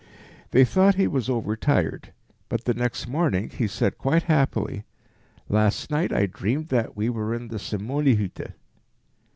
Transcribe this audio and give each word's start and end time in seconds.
They 0.49 0.65
thought 0.65 0.95
he 0.95 1.05
was 1.05 1.29
overtired, 1.29 2.11
but 2.49 2.65
the 2.65 2.73
next 2.73 3.07
morning, 3.07 3.51
he 3.51 3.67
said 3.67 3.99
quite 3.99 4.23
happily, 4.23 4.83
"Last 5.47 5.91
night 5.91 6.11
I 6.11 6.25
dreamed 6.25 6.69
that 6.69 6.97
we 6.97 7.07
were 7.07 7.35
in 7.35 7.49
the 7.49 7.57
Simonyhütte." 7.59 8.53